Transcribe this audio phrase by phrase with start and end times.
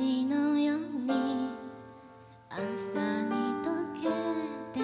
[0.00, 1.50] 星のように
[2.48, 4.08] 朝に溶け
[4.72, 4.80] て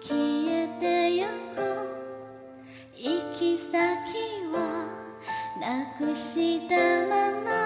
[0.00, 0.16] 消
[0.50, 1.60] えてゆく
[2.96, 3.74] 行き先
[4.50, 4.56] を
[5.60, 6.74] なくした
[7.06, 7.65] まま。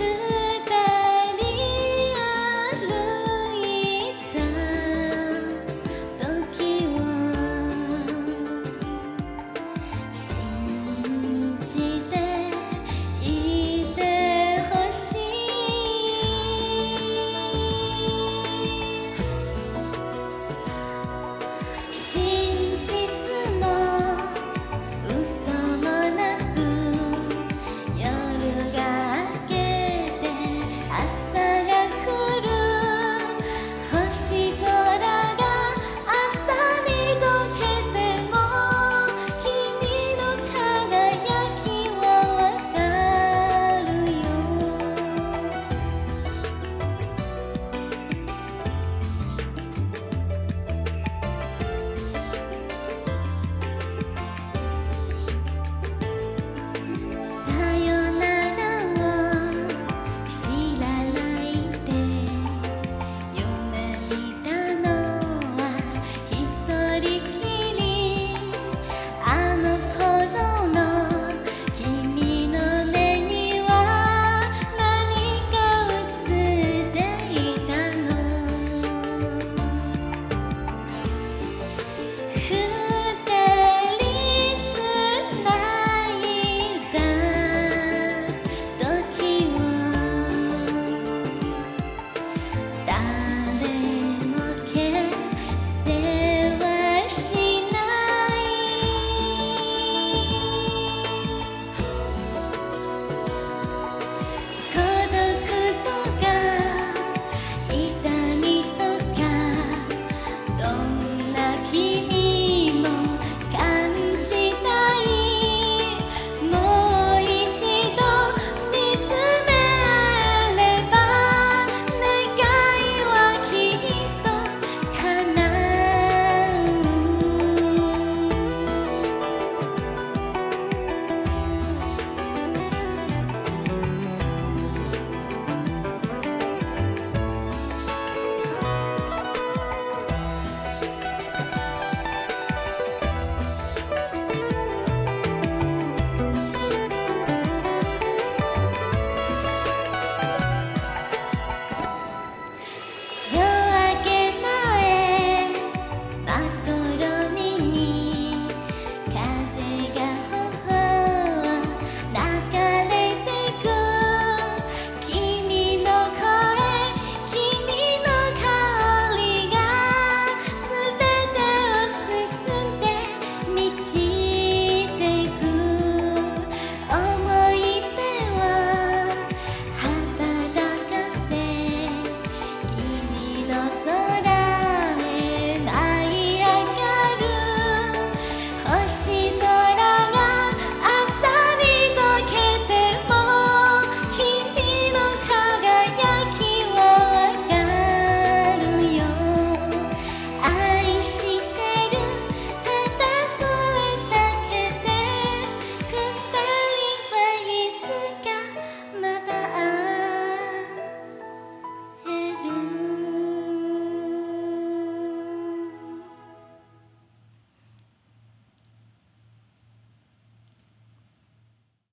[0.00, 0.29] could